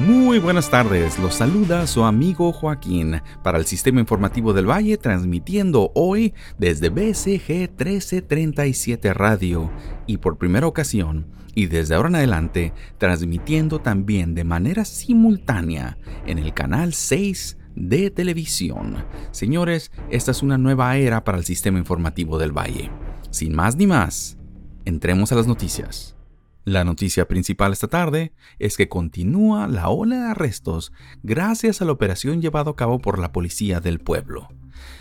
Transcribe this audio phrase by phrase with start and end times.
[0.00, 5.92] Muy buenas tardes, los saluda su amigo Joaquín para el Sistema Informativo del Valle transmitiendo
[5.94, 9.70] hoy desde BCG 1337 Radio
[10.08, 16.40] y por primera ocasión y desde ahora en adelante transmitiendo también de manera simultánea en
[16.40, 19.04] el canal 6 de televisión.
[19.30, 22.90] Señores, esta es una nueva era para el Sistema Informativo del Valle.
[23.30, 24.38] Sin más ni más,
[24.84, 26.13] entremos a las noticias.
[26.64, 31.92] La noticia principal esta tarde es que continúa la ola de arrestos gracias a la
[31.92, 34.48] operación llevada a cabo por la policía del pueblo.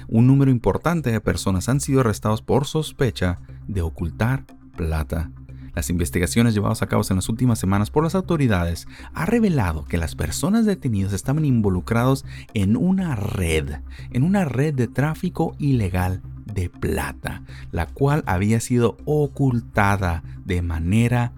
[0.09, 4.45] Un número importante de personas han sido arrestados por sospecha de ocultar
[4.76, 5.31] plata.
[5.73, 9.98] Las investigaciones llevadas a cabo en las últimas semanas por las autoridades ha revelado que
[9.98, 13.80] las personas detenidas estaban involucrados en una red,
[14.12, 21.32] en una red de tráfico ilegal de plata, la cual había sido ocultada de manera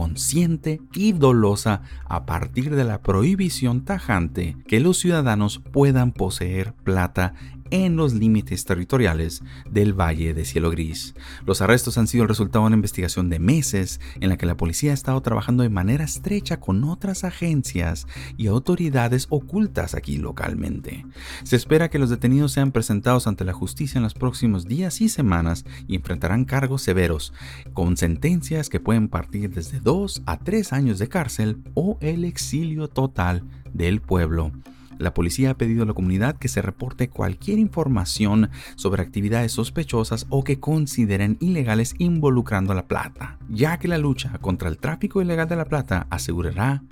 [0.00, 7.34] consciente y dolosa a partir de la prohibición tajante que los ciudadanos puedan poseer plata
[7.70, 11.14] en los límites territoriales del Valle de Cielo Gris.
[11.46, 14.56] Los arrestos han sido el resultado de una investigación de meses en la que la
[14.56, 21.06] policía ha estado trabajando de manera estrecha con otras agencias y autoridades ocultas aquí localmente.
[21.42, 25.08] Se espera que los detenidos sean presentados ante la justicia en los próximos días y
[25.08, 27.32] semanas y enfrentarán cargos severos,
[27.72, 32.88] con sentencias que pueden partir desde dos a tres años de cárcel o el exilio
[32.88, 34.52] total del pueblo.
[35.00, 40.26] La policía ha pedido a la comunidad que se reporte cualquier información sobre actividades sospechosas
[40.28, 45.48] o que consideren ilegales involucrando la plata, ya que la lucha contra el tráfico ilegal
[45.48, 46.82] de la plata asegurará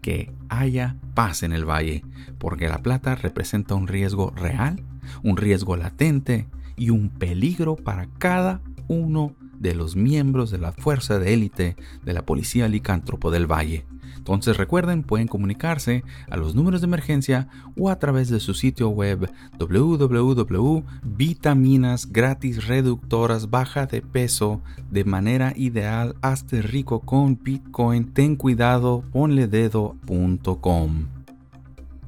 [0.00, 2.04] que haya paz en el valle,
[2.38, 4.82] porque la plata representa un riesgo real,
[5.22, 11.18] un riesgo latente y un peligro para cada uno de los miembros de la fuerza
[11.18, 13.86] de élite de la policía licántropo del valle.
[14.16, 18.88] Entonces recuerden, pueden comunicarse a los números de emergencia o a través de su sitio
[18.88, 28.36] web www.vitaminas gratis reductoras baja de peso de manera ideal hazte rico con Bitcoin ten
[28.36, 31.08] cuidado ponle dedo.com.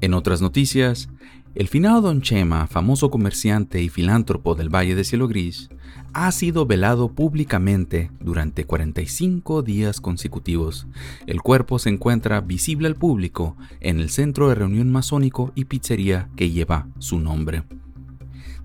[0.01, 1.09] En otras noticias,
[1.55, 5.69] el finado Don Chema, famoso comerciante y filántropo del Valle de Cielo Gris,
[6.13, 10.87] ha sido velado públicamente durante 45 días consecutivos.
[11.27, 16.29] El cuerpo se encuentra visible al público en el centro de reunión masónico y pizzería
[16.35, 17.63] que lleva su nombre.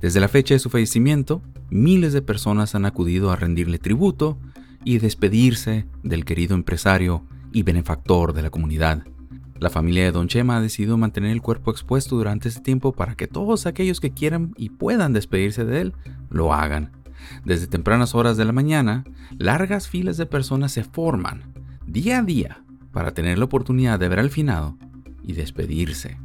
[0.00, 4.38] Desde la fecha de su fallecimiento, miles de personas han acudido a rendirle tributo
[4.84, 9.04] y despedirse del querido empresario y benefactor de la comunidad.
[9.59, 13.14] La familia de Don Chema ha decidido mantener el cuerpo expuesto durante este tiempo para
[13.14, 15.94] que todos aquellos que quieran y puedan despedirse de él
[16.30, 16.92] lo hagan.
[17.44, 19.04] Desde tempranas horas de la mañana,
[19.38, 21.53] largas filas de personas se forman
[21.86, 24.76] día a día para tener la oportunidad de ver al finado
[25.22, 26.19] y despedirse.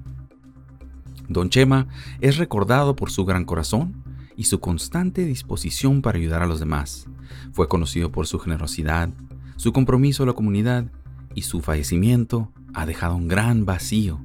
[1.28, 1.88] Don Chema
[2.22, 4.03] es recordado por su gran corazón
[4.35, 7.07] y su constante disposición para ayudar a los demás.
[7.51, 9.09] Fue conocido por su generosidad,
[9.55, 10.91] su compromiso a la comunidad
[11.34, 14.19] y su fallecimiento ha dejado un gran vacío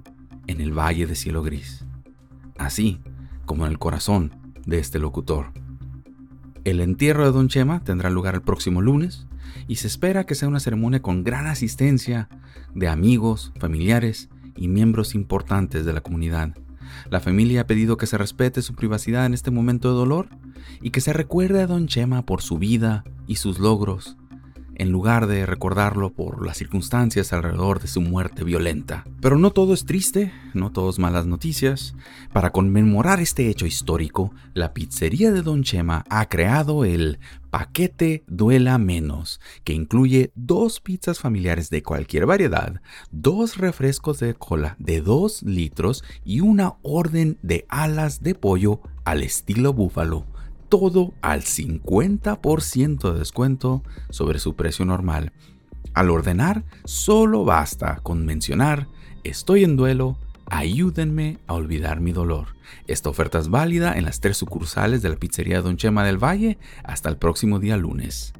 [0.46, 1.84] en el Valle de Cielo Gris,
[2.58, 3.00] así
[3.46, 4.32] como en el corazón
[4.66, 5.52] de este locutor.
[6.64, 9.26] El entierro de Don Chema tendrá lugar el próximo lunes
[9.66, 12.28] y se espera que sea una ceremonia con gran asistencia
[12.74, 16.54] de amigos, familiares y miembros importantes de la comunidad.
[17.08, 20.28] La familia ha pedido que se respete su privacidad en este momento de dolor
[20.82, 24.18] y que se recuerde a Don Chema por su vida y sus logros,
[24.80, 29.04] en lugar de recordarlo por las circunstancias alrededor de su muerte violenta.
[29.20, 31.94] Pero no todo es triste, no todo es malas noticias.
[32.32, 37.18] Para conmemorar este hecho histórico, la pizzería de Don Chema ha creado el
[37.50, 42.80] paquete Duela Menos, que incluye dos pizzas familiares de cualquier variedad,
[43.10, 49.22] dos refrescos de cola de 2 litros y una orden de alas de pollo al
[49.22, 50.24] estilo búfalo
[50.70, 55.32] todo al 50% de descuento sobre su precio normal.
[55.92, 58.86] Al ordenar, solo basta con mencionar,
[59.24, 60.16] estoy en duelo,
[60.46, 62.54] ayúdenme a olvidar mi dolor.
[62.86, 66.56] Esta oferta es válida en las tres sucursales de la pizzería Don Chema del Valle
[66.84, 68.32] hasta el próximo día lunes.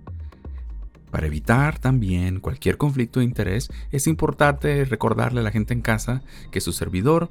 [1.11, 6.23] Para evitar también cualquier conflicto de interés, es importante recordarle a la gente en casa
[6.53, 7.29] que su servidor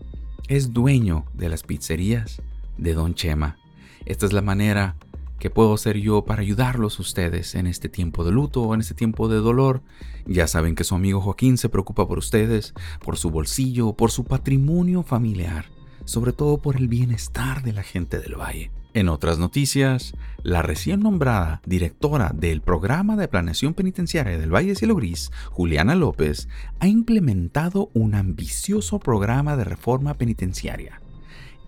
[0.50, 2.41] es dueño de las pizzerías
[2.77, 3.57] de Don Chema.
[4.05, 4.95] Esta es la manera
[5.39, 9.29] que puedo hacer yo para ayudarlos ustedes en este tiempo de luto en este tiempo
[9.29, 9.81] de dolor.
[10.25, 12.73] Ya saben que su amigo Joaquín se preocupa por ustedes,
[13.03, 15.65] por su bolsillo, por su patrimonio familiar.
[16.05, 18.71] sobre todo por el bienestar de la gente del valle.
[18.95, 24.95] En otras noticias, la recién nombrada directora del programa de planeación penitenciaria del Valle Cielo
[24.95, 26.47] Gris, Juliana López,
[26.79, 30.99] ha implementado un ambicioso programa de reforma penitenciaria.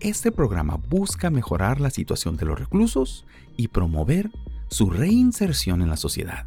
[0.02, 3.24] Este programa busca mejorar la situación de los reclusos
[3.56, 4.32] y promover
[4.66, 6.44] su reinserción en la sociedad.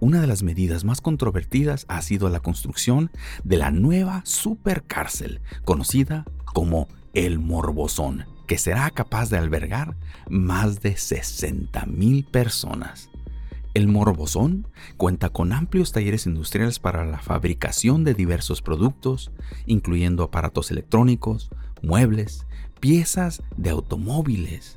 [0.00, 3.12] Una de las medidas más controvertidas ha sido la construcción
[3.44, 9.96] de la nueva supercárcel, conocida como el Morbosón, que será capaz de albergar
[10.28, 13.10] más de 60.000 personas.
[13.74, 19.30] El Morbosón cuenta con amplios talleres industriales para la fabricación de diversos productos,
[19.66, 21.48] incluyendo aparatos electrónicos,
[21.80, 22.44] muebles,
[22.82, 24.76] piezas de automóviles,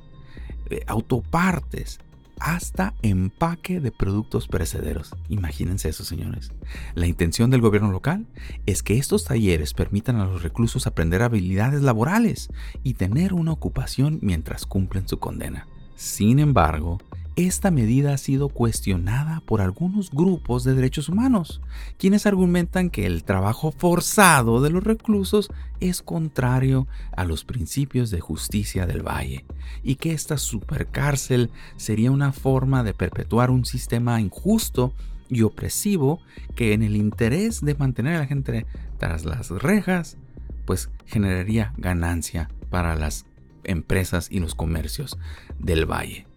[0.70, 2.00] eh, autopartes,
[2.40, 5.16] hasta empaque de productos perecederos.
[5.28, 6.52] Imagínense eso, señores.
[6.94, 8.28] La intención del gobierno local
[8.68, 12.50] es que estos talleres permitan a los reclusos aprender habilidades laborales
[12.84, 15.66] y tener una ocupación mientras cumplen su condena.
[15.96, 17.00] Sin embargo,
[17.36, 21.62] esta medida ha sido cuestionada por algunos grupos de derechos humanos,
[21.98, 25.52] quienes argumentan que el trabajo forzado de los reclusos
[25.82, 29.44] es contrario a los principios de justicia del valle
[29.84, 34.94] y que esta supercárcel sería una forma de perpetuar un sistema injusto
[35.28, 36.22] y opresivo
[36.56, 38.66] que en el interés de mantener a la gente
[38.98, 40.18] tras las rejas,
[40.66, 43.26] pues generaría ganancia para las
[43.66, 45.18] empresas y los comercios
[45.60, 46.28] del valle.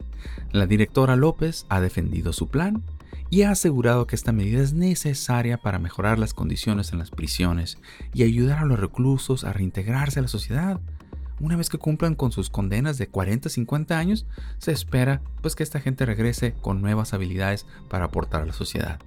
[0.53, 2.83] La directora López ha defendido su plan
[3.31, 7.79] y ha asegurado que esta medida es necesaria para mejorar las condiciones en las prisiones
[8.15, 10.81] y ayudar a los reclusos a reintegrarse a la sociedad.
[11.41, 14.27] Una vez que cumplan con sus condenas de 40 50 años,
[14.59, 18.99] se espera pues que esta gente regrese con nuevas habilidades para aportar a la sociedad.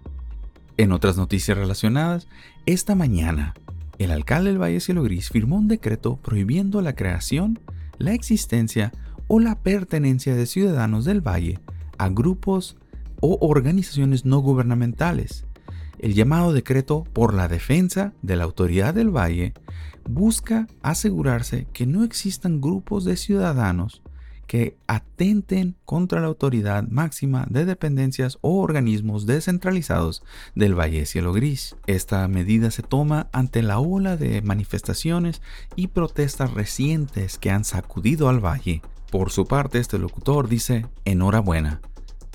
[0.77, 2.27] En otras noticias relacionadas,
[2.65, 3.55] esta mañana,
[3.97, 7.59] el alcalde del Valle Cielo Gris firmó un decreto prohibiendo la creación,
[7.97, 8.91] la existencia
[9.33, 11.61] o la pertenencia de ciudadanos del valle
[11.97, 12.75] a grupos
[13.21, 15.45] o organizaciones no gubernamentales.
[15.99, 19.53] El llamado decreto por la defensa de la autoridad del valle
[20.03, 24.01] busca asegurarse que no existan grupos de ciudadanos
[24.47, 30.23] que atenten contra la autoridad máxima de dependencias o organismos descentralizados
[30.55, 31.77] del Valle Cielo Gris.
[31.87, 35.41] Esta medida se toma ante la ola de manifestaciones
[35.77, 38.81] y protestas recientes que han sacudido al valle
[39.11, 41.81] por su parte, este locutor dice, enhorabuena,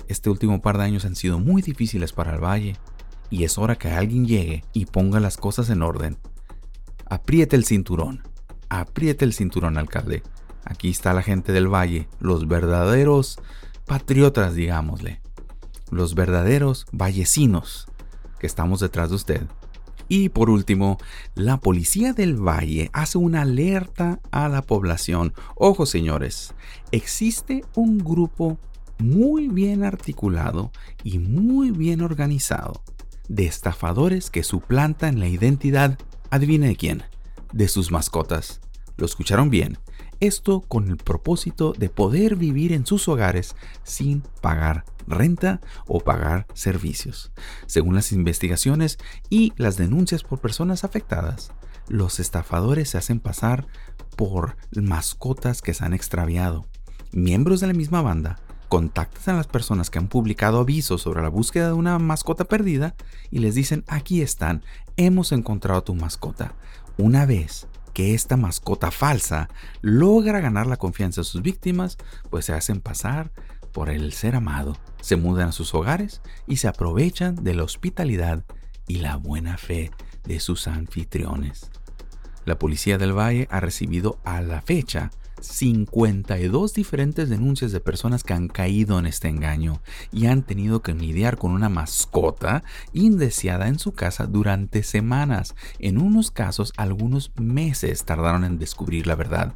[0.07, 2.77] este último par de años han sido muy difíciles para el valle
[3.31, 6.17] y es hora que alguien llegue y ponga las cosas en orden.
[7.09, 8.21] Apriete el cinturón,
[8.69, 10.21] apriete el cinturón, alcalde.
[10.63, 13.39] Aquí está la gente del valle, los verdaderos
[13.85, 15.21] patriotas, digámosle,
[15.89, 17.87] los verdaderos vallecinos
[18.39, 19.47] que estamos detrás de usted.
[20.09, 20.97] Y por último,
[21.35, 25.33] la policía del valle hace una alerta a la población.
[25.55, 26.53] Ojo señores,
[26.91, 28.57] existe un grupo
[28.99, 30.71] muy bien articulado
[31.03, 32.81] y muy bien organizado
[33.27, 35.97] de estafadores que suplantan la identidad,
[36.29, 37.03] adivine de quién,
[37.51, 38.61] de sus mascotas.
[38.97, 39.77] Lo escucharon bien.
[40.19, 46.47] Esto con el propósito de poder vivir en sus hogares sin pagar renta o pagar
[46.53, 47.31] servicios.
[47.67, 48.97] Según las investigaciones
[49.29, 51.51] y las denuncias por personas afectadas,
[51.87, 53.67] los estafadores se hacen pasar
[54.15, 56.65] por mascotas que se han extraviado.
[57.11, 61.29] Miembros de la misma banda contactan a las personas que han publicado avisos sobre la
[61.29, 62.95] búsqueda de una mascota perdida
[63.31, 64.63] y les dicen, aquí están,
[64.97, 66.55] hemos encontrado tu mascota.
[66.97, 69.49] Una vez que esta mascota falsa
[69.81, 71.97] logra ganar la confianza de sus víctimas,
[72.29, 73.31] pues se hacen pasar
[73.73, 78.43] por el ser amado, se mudan a sus hogares y se aprovechan de la hospitalidad
[78.87, 79.89] y la buena fe
[80.25, 81.71] de sus anfitriones.
[82.45, 85.09] La policía del Valle ha recibido a la fecha
[85.41, 90.93] 52 diferentes denuncias de personas que han caído en este engaño y han tenido que
[90.93, 92.63] lidiar con una mascota
[92.93, 95.55] indeseada en su casa durante semanas.
[95.79, 99.53] En unos casos, algunos meses tardaron en descubrir la verdad.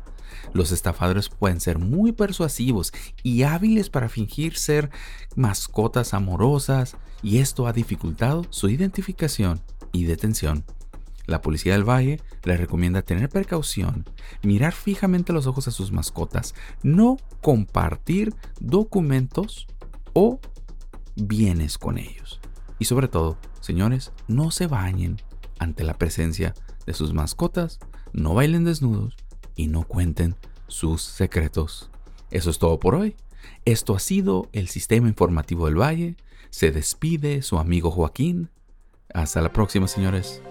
[0.54, 4.90] Los estafadores pueden ser muy persuasivos y hábiles para fingir ser
[5.36, 9.62] mascotas amorosas y esto ha dificultado su identificación
[9.92, 10.64] y detención.
[11.26, 14.06] La policía del valle les recomienda tener precaución,
[14.44, 19.68] mirar fijamente los ojos a sus mascotas, no compartir documentos
[20.14, 20.40] o
[21.16, 22.40] bienes con ellos.
[22.80, 25.22] Y sobre todo, señores, no se bañen
[25.60, 26.54] ante la presencia
[26.86, 27.80] de sus mascotas,
[28.14, 29.16] no bailen desnudos
[29.56, 30.36] y no cuenten
[30.68, 31.92] sus secretos.
[32.32, 33.16] Eso es todo por hoy.
[33.66, 36.16] Esto ha sido el Sistema Informativo del Valle.
[36.50, 38.50] Se despide su amigo Joaquín.
[39.14, 40.42] Hasta la próxima, señores.